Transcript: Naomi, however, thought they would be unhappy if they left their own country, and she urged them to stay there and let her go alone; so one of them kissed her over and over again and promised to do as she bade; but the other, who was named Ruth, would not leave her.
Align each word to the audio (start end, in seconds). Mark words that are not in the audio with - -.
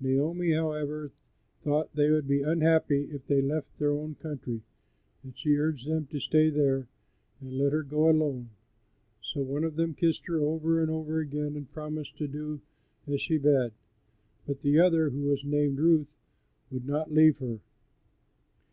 Naomi, 0.00 0.50
however, 0.50 1.12
thought 1.62 1.94
they 1.94 2.10
would 2.10 2.26
be 2.26 2.42
unhappy 2.42 3.04
if 3.12 3.24
they 3.28 3.40
left 3.40 3.78
their 3.78 3.92
own 3.92 4.16
country, 4.16 4.62
and 5.22 5.38
she 5.38 5.56
urged 5.56 5.86
them 5.86 6.06
to 6.08 6.18
stay 6.18 6.50
there 6.50 6.88
and 7.40 7.52
let 7.56 7.70
her 7.72 7.84
go 7.84 8.10
alone; 8.10 8.50
so 9.22 9.40
one 9.42 9.62
of 9.62 9.76
them 9.76 9.94
kissed 9.94 10.26
her 10.26 10.38
over 10.40 10.82
and 10.82 10.90
over 10.90 11.20
again 11.20 11.54
and 11.54 11.70
promised 11.70 12.16
to 12.18 12.26
do 12.26 12.60
as 13.06 13.20
she 13.20 13.38
bade; 13.38 13.70
but 14.44 14.60
the 14.62 14.76
other, 14.80 15.10
who 15.10 15.22
was 15.22 15.44
named 15.44 15.78
Ruth, 15.78 16.08
would 16.72 16.88
not 16.88 17.12
leave 17.12 17.38
her. 17.38 17.60